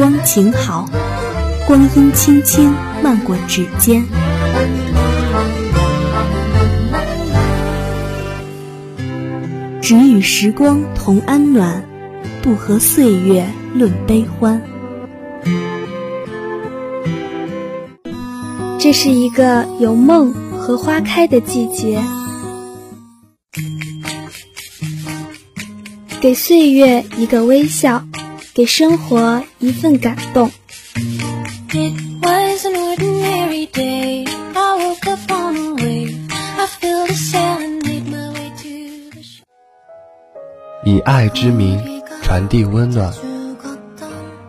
[0.00, 0.88] 光晴好，
[1.66, 4.02] 光阴轻轻漫过指尖。
[9.82, 11.84] 只与时光同安暖，
[12.40, 14.62] 不和岁月论悲欢。
[18.78, 22.02] 这是一个有梦和花开的季节，
[26.22, 28.02] 给岁月一个微笑，
[28.52, 30.50] 给生活一份感动。
[40.84, 43.12] 以爱之名传递温暖，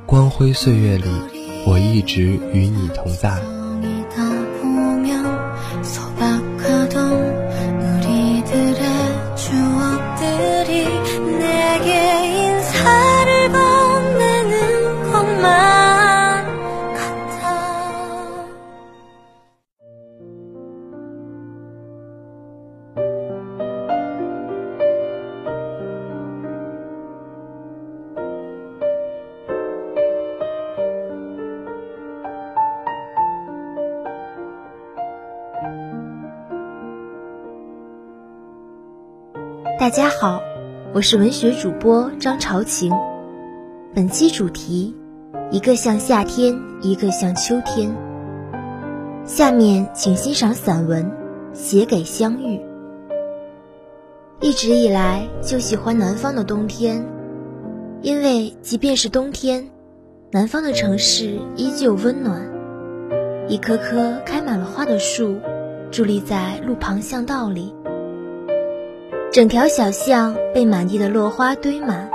[0.05, 1.05] 光辉岁月里，
[1.68, 3.60] 我一直与你同在。
[39.82, 40.40] 大家好，
[40.93, 42.91] 我是文学主播张朝晴。
[43.96, 44.96] 本期主题：
[45.49, 47.91] 一个像夏天，一个像秋天。
[49.26, 51.04] 下面请欣赏散文
[51.51, 52.57] 《写给相遇》。
[54.40, 57.04] 一直以来就喜欢南方的冬天，
[58.04, 59.68] 因为即便是冬天，
[60.29, 62.40] 南方的城市依旧温暖。
[63.48, 65.38] 一棵棵开满了花的树，
[65.91, 67.73] 伫立在路旁巷道里。
[69.31, 72.12] 整条小巷被满地的落花堆满，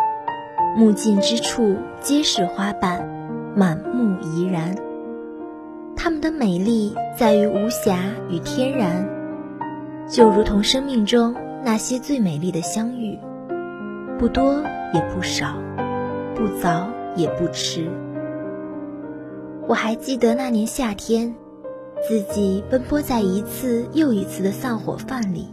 [0.77, 3.09] 目近之处皆是花瓣，
[3.57, 4.77] 满目怡然。
[5.97, 9.09] 它们的美丽在于无瑕与天然，
[10.07, 11.35] 就如同生命中
[11.65, 13.19] 那些最美丽的相遇，
[14.19, 14.63] 不多
[14.93, 15.55] 也不少，
[16.35, 17.91] 不早也不迟。
[19.67, 21.35] 我还记得那年夏天，
[22.07, 25.47] 自己奔波在一次又一次的散伙饭里。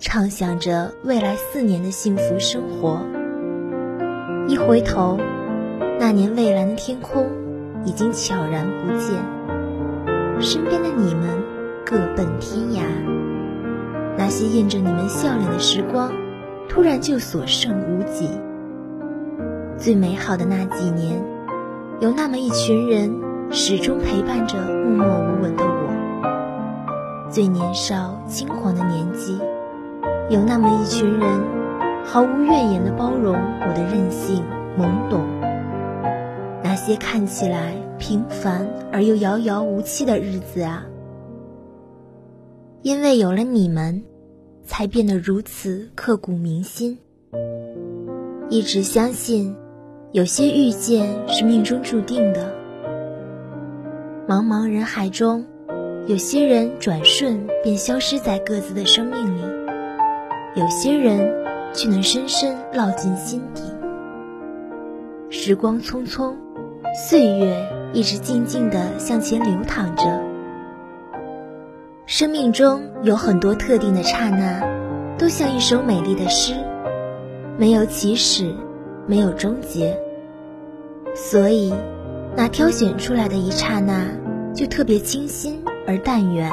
[0.00, 3.00] 畅想着未来四年的幸福生活。
[4.48, 5.18] 一回头，
[5.98, 7.26] 那年蔚蓝的天空
[7.84, 9.10] 已经悄然不见，
[10.40, 11.42] 身边的你们
[11.86, 12.82] 各奔天涯。
[14.18, 16.12] 那些印着你们笑脸的时光，
[16.68, 18.28] 突然就所剩无几。
[19.78, 21.22] 最美好的那几年，
[22.00, 23.14] 有那么一群人
[23.50, 27.30] 始终陪伴着默默无闻的我。
[27.30, 29.40] 最年少轻狂的年纪。
[30.30, 31.28] 有那么一群人，
[32.04, 34.42] 毫无怨言的包容我的任性
[34.78, 35.22] 懵懂。
[36.62, 40.86] 那些看起来平凡而又遥遥无期的日子啊，
[42.80, 44.02] 因为有了你们，
[44.64, 46.98] 才变得如此刻骨铭心。
[48.48, 49.54] 一直相信，
[50.12, 52.50] 有些遇见是命中注定的。
[54.26, 55.44] 茫茫人海中，
[56.06, 59.43] 有些人转瞬便消失在各自的生命里。
[60.56, 61.34] 有些人
[61.72, 63.62] 却能深深烙进心底。
[65.28, 66.36] 时光匆匆，
[67.08, 70.04] 岁月一直静静地向前流淌着。
[72.06, 74.62] 生命中有很多特定的刹那，
[75.18, 76.54] 都像一首美丽的诗，
[77.58, 78.54] 没有起始，
[79.08, 79.98] 没有终结。
[81.16, 81.74] 所以，
[82.36, 84.06] 那挑选出来的一刹那，
[84.54, 86.48] 就特别清新而淡远，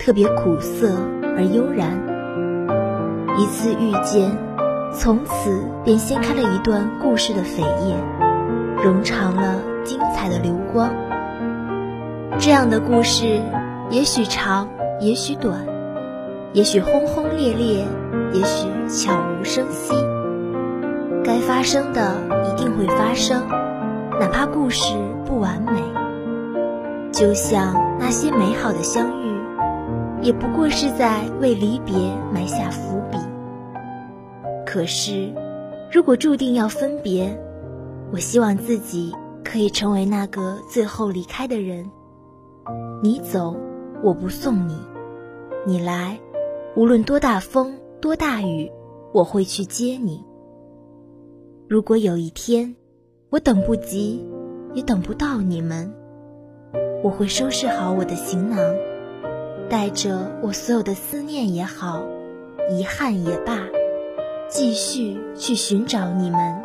[0.00, 0.96] 特别苦涩
[1.36, 2.11] 而悠然。
[3.38, 4.30] 一次遇见，
[4.92, 7.96] 从此便掀开了一段故事的扉页，
[8.84, 10.90] 冗长了精彩的流光。
[12.38, 13.40] 这样的故事，
[13.90, 14.68] 也许长，
[15.00, 15.64] 也许短，
[16.52, 17.86] 也许轰轰烈烈，
[18.32, 19.94] 也许悄无声息。
[21.24, 23.42] 该发生的一定会发生，
[24.20, 24.94] 哪怕故事
[25.24, 25.80] 不完美。
[27.12, 29.31] 就像那些美好的相遇，
[30.22, 31.94] 也不过是在为离别
[32.32, 33.18] 埋下伏笔。
[34.64, 35.32] 可是，
[35.90, 37.36] 如果注定要分别，
[38.12, 39.12] 我希望自己
[39.44, 41.90] 可以成为那个最后离开的人。
[43.02, 43.56] 你走，
[44.02, 44.74] 我不送你；
[45.66, 46.20] 你来，
[46.76, 48.70] 无论多大风多大雨，
[49.12, 50.24] 我会去接你。
[51.68, 52.76] 如果有一天，
[53.28, 54.24] 我等不及，
[54.72, 55.92] 也等不到你们，
[57.02, 58.58] 我会收拾好我的行囊，
[59.72, 62.02] 带着我所有的思念也好，
[62.68, 63.58] 遗憾也罢。
[64.46, 66.60] 继续去寻找你们，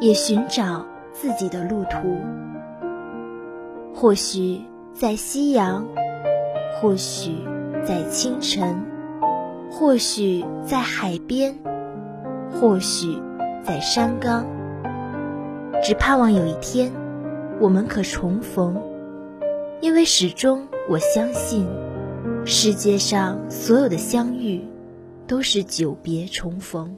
[0.00, 2.18] 也寻找自己的路途。
[3.94, 4.60] 或许
[4.92, 5.86] 在夕阳，
[6.80, 7.36] 或许
[7.86, 8.74] 在清晨，
[9.70, 11.56] 或许在海边，
[12.50, 13.22] 或许
[13.62, 14.44] 在山岗。
[15.80, 16.90] 只盼望有一天，
[17.60, 18.82] 我们可重逢，
[19.80, 21.68] 因为始终我相信，
[22.48, 24.60] 世界上所有的相遇，
[25.26, 26.96] 都是久别重逢。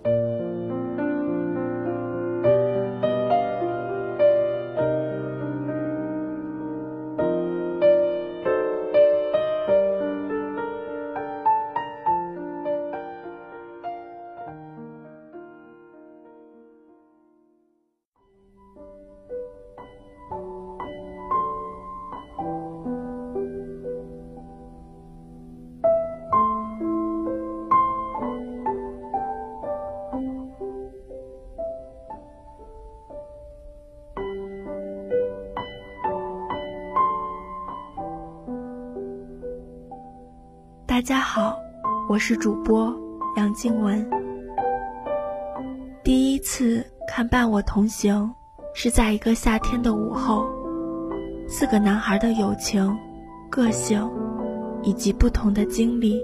[41.09, 41.59] 大家好，
[42.07, 42.95] 我是主播
[43.39, 44.07] 杨静雯。
[46.05, 48.15] 第一次看《伴我同行》，
[48.75, 50.45] 是在一个夏天的午后，
[51.49, 52.95] 四个男孩的友情、
[53.49, 54.07] 个性
[54.83, 56.23] 以及不同的经历，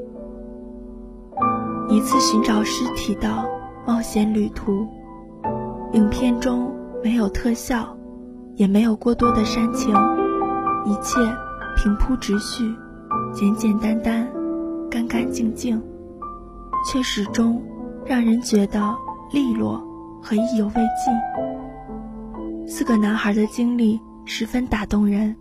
[1.88, 3.42] 一次寻找尸体的
[3.86, 4.86] 冒险旅途。
[5.94, 6.70] 影片中
[7.02, 7.96] 没有特效，
[8.56, 9.94] 也没有过多的煽情，
[10.84, 11.19] 一切
[11.75, 12.70] 平铺直叙，
[13.32, 14.31] 简简单单。
[14.94, 15.82] 干干净净，
[16.87, 17.61] 却始终
[18.06, 18.94] 让人觉得
[19.32, 19.82] 利落
[20.23, 21.12] 和意犹未尽。
[22.64, 25.35] 四个男孩的经历十分打动人。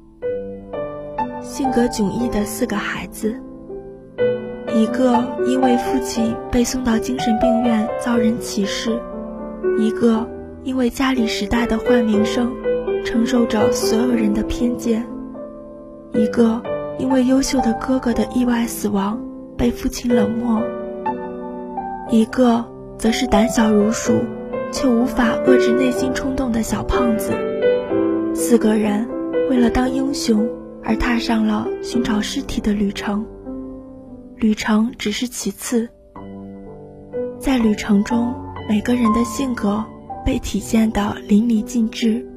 [1.43, 3.39] 性格迥异的四个孩子，
[4.73, 8.99] 一个因为父亲被送到精神病院遭人歧视，
[9.77, 10.27] 一个
[10.63, 12.51] 因为家里时代的坏名声，
[13.05, 15.05] 承受着所有人的偏见，
[16.11, 16.59] 一个
[16.97, 19.21] 因为优秀的哥哥的意外死亡。
[19.63, 20.61] 被父亲冷漠，
[22.09, 22.65] 一个
[22.97, 24.19] 则是胆小如鼠，
[24.73, 27.31] 却无法遏制内心冲动的小胖子。
[28.35, 29.07] 四个人
[29.49, 30.45] 为了当英雄
[30.83, 33.25] 而踏上了寻找尸体的旅程。
[34.35, 35.87] 旅程只是其次，
[37.39, 38.35] 在旅程中，
[38.67, 39.81] 每个人的性格
[40.25, 42.27] 被体现得淋漓尽致。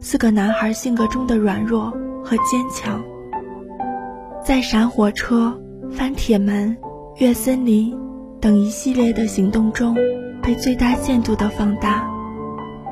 [0.00, 1.90] 四个男孩性格中的软弱
[2.22, 3.02] 和坚强，
[4.44, 5.58] 在闪火车。
[5.92, 6.76] 翻铁门、
[7.16, 7.96] 越森林
[8.40, 9.96] 等一系列的行动中，
[10.42, 12.08] 被最大限度的放大。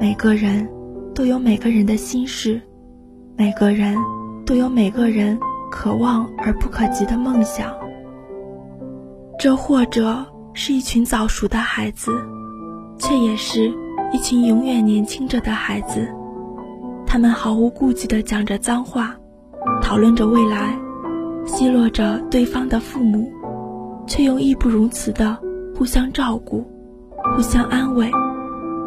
[0.00, 0.68] 每个人
[1.14, 2.60] 都有每个人的心事，
[3.36, 3.96] 每个人
[4.44, 5.38] 都有每个人
[5.70, 7.72] 可望而不可及的梦想。
[9.38, 12.12] 这或者是一群早熟的孩子，
[12.98, 13.72] 却也是
[14.12, 16.06] 一群永远年轻着的孩子。
[17.06, 19.16] 他们毫无顾忌地讲着脏话，
[19.82, 20.78] 讨论着未来。
[21.46, 23.30] 奚落着对方的父母，
[24.06, 25.36] 却又义不容辞的
[25.76, 26.64] 互相照顾、
[27.34, 28.10] 互相安慰、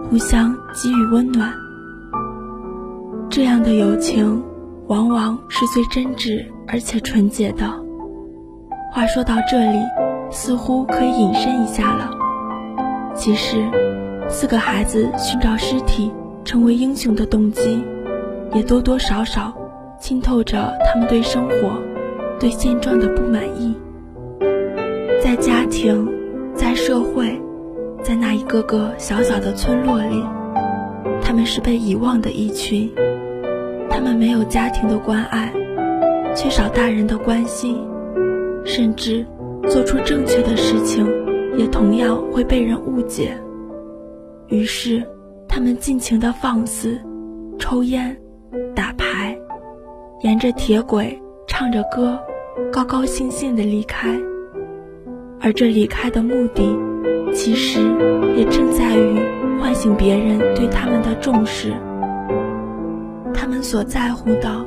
[0.10, 1.54] 互相给予温暖。
[3.30, 4.44] 这样的友情，
[4.88, 7.66] 往往是最真挚而且纯洁的。
[8.92, 9.80] 话说到这里，
[10.30, 12.12] 似乎可以引申一下了。
[13.16, 13.66] 其实，
[14.30, 16.12] 四个孩子寻找尸体、
[16.46, 17.84] 成为英雄的动机，
[18.54, 19.52] 也多多少少
[20.00, 21.82] 浸透着他们对生活。
[22.44, 23.74] 对现状的不满意，
[25.24, 26.06] 在家庭，
[26.54, 27.42] 在社会，
[28.04, 30.22] 在那一个个小小的村落里，
[31.22, 32.92] 他们是被遗忘的一群。
[33.90, 35.54] 他们没有家庭的关爱，
[36.36, 37.82] 缺少大人的关心，
[38.66, 39.26] 甚至
[39.70, 41.08] 做出正确的事情，
[41.58, 43.38] 也同样会被人误解。
[44.50, 45.02] 于是，
[45.48, 47.00] 他们尽情的放肆，
[47.58, 48.14] 抽烟，
[48.76, 49.34] 打牌，
[50.24, 51.18] 沿着铁轨。
[51.46, 52.18] 唱着歌，
[52.72, 54.18] 高高兴兴地离开。
[55.40, 56.64] 而这离开的目的，
[57.34, 57.82] 其实
[58.36, 59.20] 也正在于
[59.60, 61.74] 唤醒别人对他们的重视。
[63.34, 64.66] 他们所在乎的，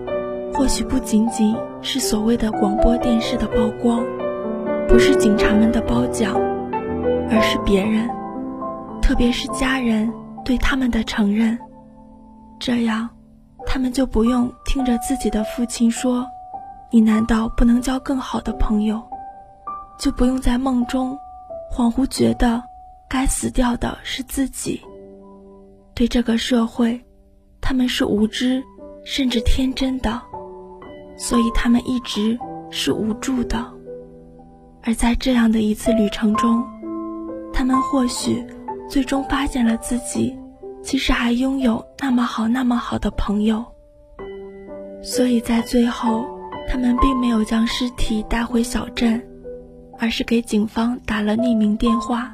[0.52, 4.04] 或许不仅仅是所谓的广播电视的曝光，
[4.86, 6.34] 不是警察们的褒奖，
[7.30, 8.06] 而是别人，
[9.00, 10.12] 特别是家人
[10.44, 11.58] 对他们的承认。
[12.58, 13.08] 这样，
[13.64, 16.26] 他们就不用听着自己的父亲说。
[16.90, 19.02] 你难道不能交更好的朋友，
[19.98, 21.18] 就不用在梦中
[21.70, 22.62] 恍惚觉得
[23.08, 24.80] 该死掉的是自己？
[25.94, 27.04] 对这个社会，
[27.60, 28.62] 他们是无知
[29.04, 30.22] 甚至天真的，
[31.16, 32.38] 所以他们一直
[32.70, 33.72] 是无助的。
[34.82, 36.64] 而在这样的一次旅程中，
[37.52, 38.46] 他们或许
[38.88, 40.38] 最终发现了自己
[40.82, 43.64] 其实还拥有那么好、那么好的朋友。
[45.02, 46.26] 所以在最后，
[46.68, 49.22] 他们并没有将尸体带回小镇，
[49.98, 52.32] 而是给警方打了匿名电话。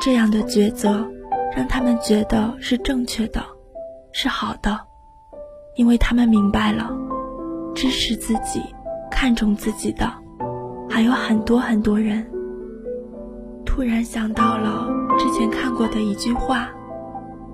[0.00, 1.06] 这样的抉择，
[1.56, 3.44] 让他们觉得是正确的，
[4.12, 4.78] 是好的，
[5.76, 6.90] 因为他们明白了，
[7.74, 8.62] 支持自己、
[9.10, 10.12] 看重自己的，
[10.88, 12.24] 还有很多很多人。
[13.64, 16.68] 突然想到了之前看过的一句话，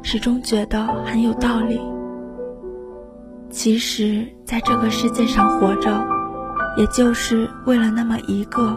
[0.03, 1.81] 始终觉得很有道理。
[3.55, 5.89] 其实，在这个世界上活着，
[6.77, 8.77] 也就是为了那么一个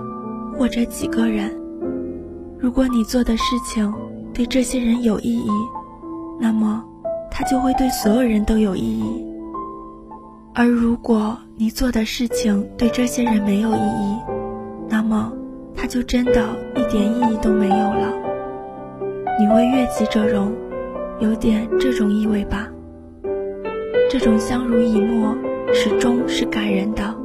[0.54, 1.52] 或者几个人。
[2.60, 3.92] 如果你做的事情
[4.36, 5.50] 对这些人有意义，
[6.40, 6.86] 那么
[7.32, 9.26] 它就会对所有人都有意义。
[10.54, 14.20] 而如果你做的事情对这些人没有意义，
[14.88, 15.34] 那么
[15.76, 18.14] 它就真的一点意义都没有了。
[19.40, 20.54] 你为悦己者容，
[21.20, 22.68] 有点这种意味吧？
[24.10, 25.36] 这种相濡以沫，
[25.74, 27.16] 始终是感人的。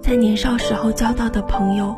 [0.00, 1.94] 在年少时候交到的朋友。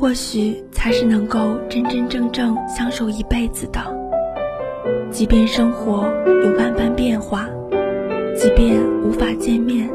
[0.00, 3.80] 或许才是能够真真正正相守一辈子的。
[5.10, 6.04] 即便生活
[6.44, 7.48] 有万般变化，
[8.36, 9.90] 即便无法见面，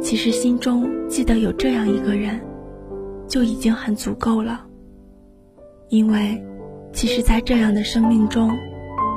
[0.00, 2.40] 其实心中记得有这样一个人，
[3.28, 4.64] 就已经很足够了。
[5.90, 6.42] 因为，
[6.94, 8.50] 其实，在这样的生命中，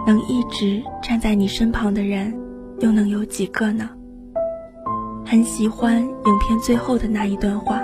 [0.05, 2.37] 能一直站在你身旁的人，
[2.79, 3.89] 又能有几个呢？
[5.25, 7.81] 很喜欢影片最后的那一段话。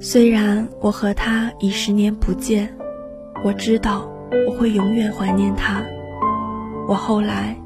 [0.00, 2.72] 虽然我和他已十年不见，
[3.44, 4.08] 我知道
[4.46, 5.82] 我会永远怀念他。
[6.86, 7.56] 我后来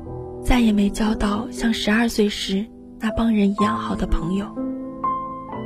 [0.45, 2.65] 再也没交到像十二岁时
[3.01, 4.47] 那帮人一样好的朋友。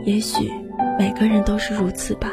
[0.05, 0.51] 也许
[0.99, 2.29] 每个人都是如此吧。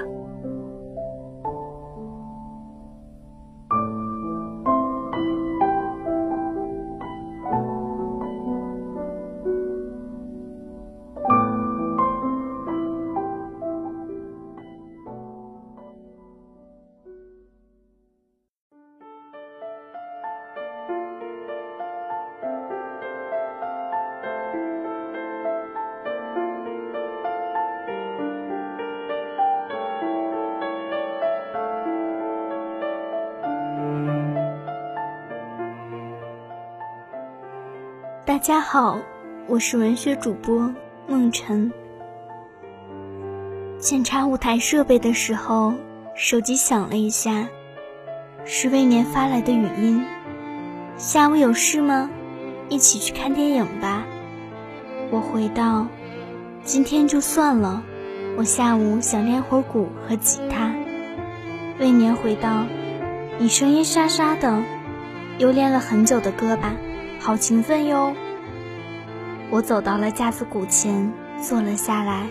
[38.49, 38.99] 大家好，
[39.45, 40.73] 我是文学主播
[41.07, 41.71] 梦辰。
[43.77, 45.75] 检查舞台设备的时候，
[46.15, 47.47] 手机响了一下，
[48.45, 50.03] 是未年发来的语音。
[50.97, 52.09] 下午有事吗？
[52.69, 54.03] 一起去看电影吧。
[55.11, 55.85] 我回道：
[56.63, 57.83] 今天就算了，
[58.35, 60.73] 我下午想练会儿鼓和吉他。
[61.77, 62.65] 未年回道：
[63.37, 64.63] 你声音沙沙的，
[65.37, 66.73] 又练了很久的歌吧？
[67.19, 68.15] 好勤奋哟！
[69.51, 72.27] 我走到了架子鼓前，坐了下来，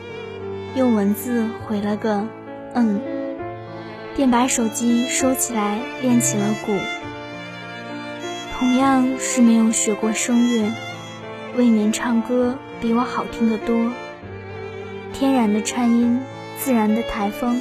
[0.77, 2.25] 用文字回了个
[2.75, 3.01] “嗯”，
[4.15, 6.73] 便把手机收起来，练起了鼓。
[8.57, 10.71] 同样是没有学过声乐，
[11.57, 13.91] 未免唱歌比我好听得多。
[15.13, 16.21] 天然的颤音，
[16.57, 17.61] 自然的台风，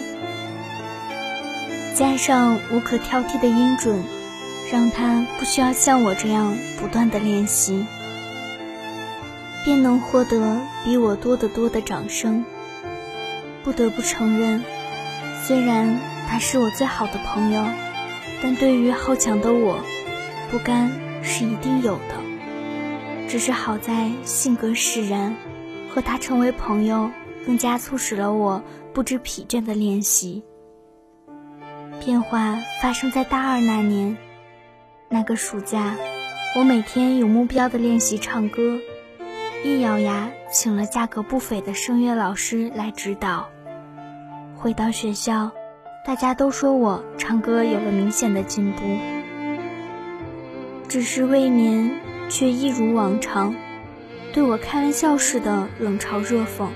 [1.95, 4.03] 加上无可挑剔的音准。
[4.69, 7.85] 让他不需要像我这样不断的练习，
[9.67, 12.45] 便能获得比我多得多的掌声。
[13.65, 14.63] 不得不承认，
[15.43, 17.65] 虽然他是我最好的朋友，
[18.41, 19.81] 但对于好强的我，
[20.49, 20.89] 不甘
[21.21, 23.27] 是一定有的。
[23.27, 25.35] 只是好在性格使然，
[25.93, 27.11] 和他成为朋友，
[27.45, 30.45] 更加促使了我不知疲倦的练习。
[31.99, 34.15] 变化发生在大二那年。
[35.09, 35.97] 那个暑假，
[36.57, 38.79] 我每天有目标的练习唱歌，
[39.63, 43.49] 一咬牙请了价格不菲的声乐老师来指导。
[44.55, 45.51] 回到学校，
[46.05, 48.81] 大家都说我唱歌有了明显的进步，
[50.87, 51.99] 只是未年
[52.29, 53.55] 却一如往常，
[54.31, 56.67] 对我开玩笑似的冷嘲热讽，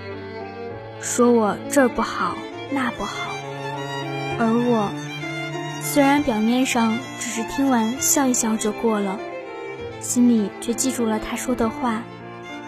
[1.02, 2.36] 说我这儿不好
[2.72, 3.32] 那不好，
[4.40, 4.90] 而我。
[5.84, 9.20] 虽然表面上只是听完笑一笑就过了，
[10.00, 12.04] 心里却记住了他说的话，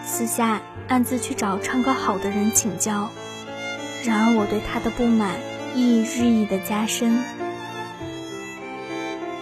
[0.04, 3.10] 私下暗自去找唱歌好的人请教。
[4.04, 5.32] 然而我对他的不满
[5.74, 7.18] 亦日益的加深。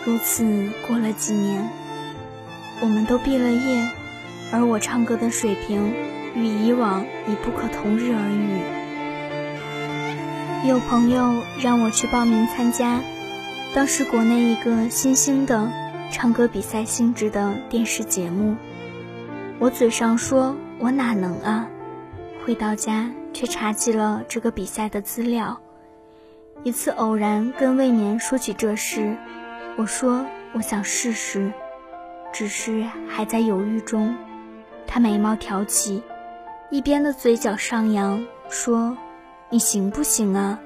[0.05, 1.69] 如此过了几年，
[2.81, 3.89] 我们都毕了业，
[4.53, 5.93] 而我唱歌的水平
[6.35, 8.63] 与以往已不可同日而语。
[10.69, 13.01] 有朋友让我去报名参加。
[13.75, 15.69] 当时国内一个新兴的
[16.13, 18.57] 唱歌比赛性质的电视节目。
[19.63, 21.71] 我嘴上说我哪能啊，
[22.45, 25.57] 回到家却查起了这个比赛的资料。
[26.65, 29.17] 一次偶然跟魏绵说起这事，
[29.77, 31.53] 我说我想试试，
[32.33, 34.13] 只是还在犹豫中。
[34.85, 36.03] 他眉毛挑起，
[36.69, 38.97] 一边的嘴角上扬，说
[39.49, 40.59] ：“你行不行啊？”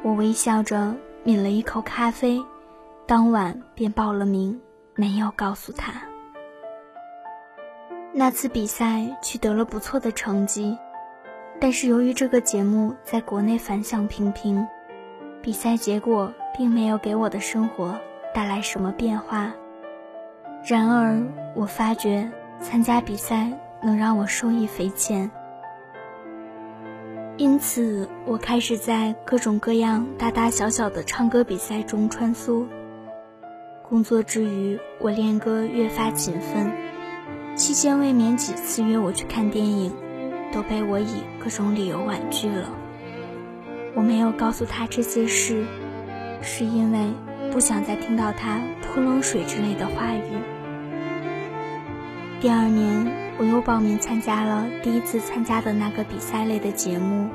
[0.00, 2.42] 我微笑着抿了一口咖啡，
[3.04, 4.58] 当晚便报了名，
[4.94, 6.07] 没有告诉他。
[8.18, 10.76] 那次比赛取得了不错的成绩，
[11.60, 14.66] 但是由于这个节目在国内反响平平，
[15.40, 17.96] 比赛结果并没有给我的生活
[18.34, 19.54] 带来什么变化。
[20.66, 21.22] 然而，
[21.54, 22.28] 我发觉
[22.60, 23.52] 参加比赛
[23.84, 25.30] 能让我受益匪浅。
[27.36, 32.66] 因此，我开始在各种各样大大小小的唱歌比赛中穿梭。
[33.88, 36.87] 工作之余，我练歌越发勤奋。
[37.58, 39.92] 期间未免几次约我去看电影，
[40.52, 42.70] 都被我以各种理由婉拒了。
[43.94, 45.66] 我没有告诉他这些事，
[46.40, 47.12] 是因为
[47.50, 50.22] 不想再听到他泼冷水之类的话语。
[52.40, 53.28] 第二年。
[53.40, 57.28] 我又报名参加了第一次参加的那个比赛类的节目。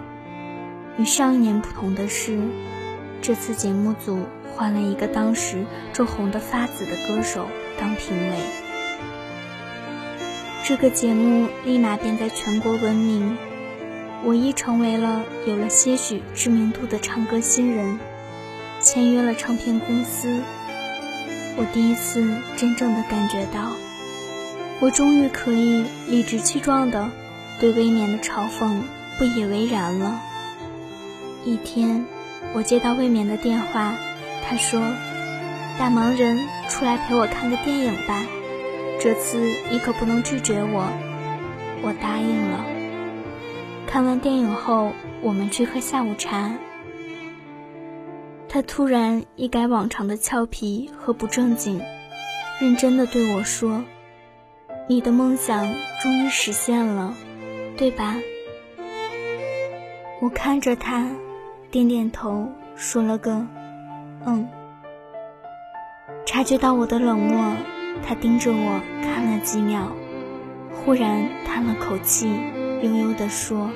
[0.97, 2.37] 与上一年不同的是，
[3.21, 4.19] 这次节目组
[4.53, 5.63] 换了一个当时
[5.93, 7.47] 正红得发紫的歌手
[7.79, 8.62] 当评委。
[10.65, 13.37] 这个节目立马便在全国闻名，
[14.23, 17.99] 我亦成为了有了些许知名度的唱歌新人，
[18.79, 20.41] 签约了唱片公司。
[21.57, 23.73] 我第一次真正的感觉到。
[24.79, 27.09] 我终于可以理直气壮的
[27.59, 28.83] 对未免的嘲讽
[29.17, 30.17] 不以为然了。
[31.43, 32.05] 一天，
[32.53, 33.95] 我接到未免的电话，
[34.47, 34.81] 他说
[35.77, 38.25] ：“大忙人，出来陪我看个电影吧，
[39.03, 39.37] 这次
[39.69, 40.87] 你可不能拒绝我。”
[41.83, 42.63] 我答应了。
[43.85, 46.53] 看完电影后，我们去喝下午茶。
[48.47, 51.81] 他突然一改往常的俏皮和不正经，
[52.61, 53.83] 认真的对我说。
[54.87, 57.13] 你的梦想终于实现了，
[57.75, 58.15] 对吧？
[60.21, 61.09] 我看着他，
[61.69, 63.45] 点点头，说了个
[64.25, 64.47] “嗯”。
[66.25, 67.53] 察觉到我的冷漠，
[68.01, 69.91] 他盯着我看了几秒，
[70.71, 72.33] 忽然叹了口气，
[72.81, 73.69] 悠悠地说：“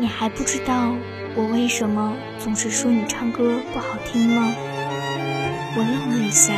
[0.00, 0.94] 你还不知道
[1.34, 4.54] 我为什么总是说你唱歌不好听吗？”
[5.74, 6.54] 我愣了一下，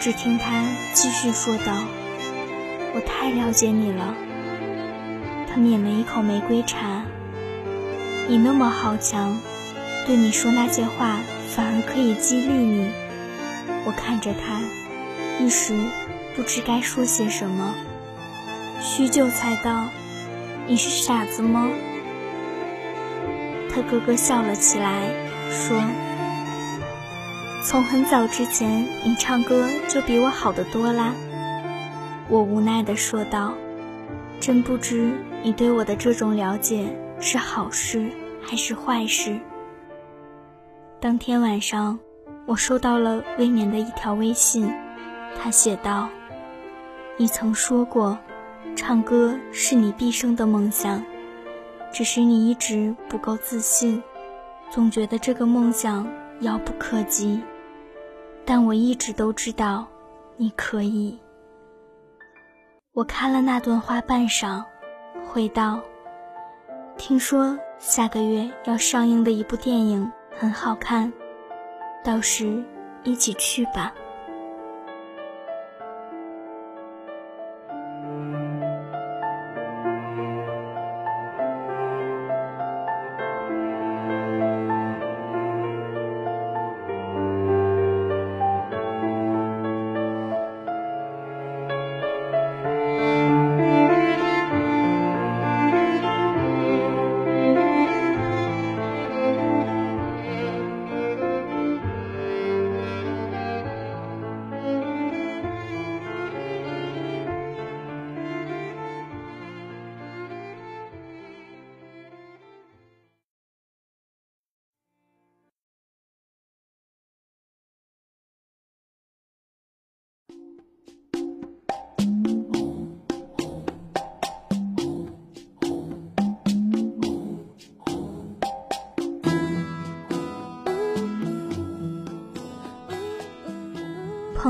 [0.00, 1.72] 只听他继续说道。
[2.92, 4.14] 我太了解你了。
[5.48, 7.02] 他抿了一口玫瑰茶。
[8.28, 9.40] 你那么好强，
[10.06, 12.90] 对你说那些话反而可以激励你。
[13.86, 14.60] 我看着他，
[15.40, 15.74] 一时
[16.36, 17.74] 不知该说些什么。
[18.80, 19.88] 许久才道
[20.68, 21.70] ：“你是傻子吗？”
[23.72, 25.08] 他咯咯笑了起来，
[25.50, 25.80] 说
[27.64, 31.14] ：“从很早之前，你唱歌就比我好得多啦。”
[32.28, 33.54] 我无奈地说道
[34.40, 35.10] ：“真不知
[35.42, 36.84] 你对我的这种了解
[37.18, 38.10] 是好事
[38.42, 39.38] 还是坏事。”
[41.00, 41.98] 当天晚上，
[42.46, 44.70] 我收到了未眠的一条微信，
[45.36, 46.08] 他写道
[47.16, 48.18] ：“你曾说过，
[48.76, 51.02] 唱歌是你毕生的梦想，
[51.92, 54.02] 只是你一直不够自信，
[54.70, 56.06] 总觉得这个梦想
[56.40, 57.42] 遥不可及。
[58.44, 59.86] 但我一直都知道，
[60.36, 61.18] 你可以。”
[62.92, 64.64] 我看了那段话半晌，
[65.26, 65.80] 回道
[66.98, 71.10] ：“听说下个月要上映的一部电影很好看，
[72.04, 72.62] 到时
[73.04, 73.94] 一起去吧。”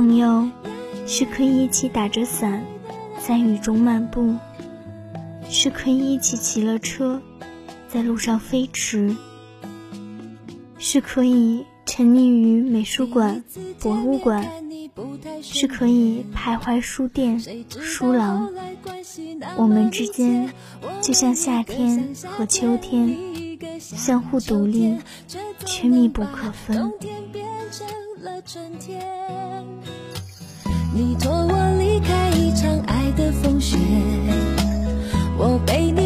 [0.01, 0.49] 朋友
[1.07, 2.65] 是可以一起打着伞
[3.19, 4.35] 在雨中漫步
[5.51, 7.21] 是可以一起骑了车
[7.87, 9.15] 在路上飞驰
[10.79, 13.45] 是可以沉溺于美术馆
[13.79, 14.51] 博物馆
[15.43, 18.51] 是可以徘徊书店书廊。
[19.57, 20.51] 我们之间
[21.03, 23.17] 就像夏天和秋天
[23.79, 24.97] 相互独立
[25.67, 26.91] 却密不可分。
[28.23, 29.01] 了春天，
[30.93, 33.79] 你托我离开一场爱的风雪，
[35.39, 36.00] 我背。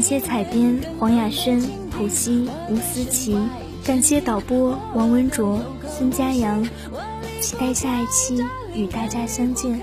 [0.00, 1.60] 感谢采编黄雅轩、
[1.90, 3.38] 蒲西、吴思琪，
[3.84, 6.66] 感谢导播王文卓、孙佳阳，
[7.42, 8.42] 期待下一期
[8.74, 9.78] 与大家相见。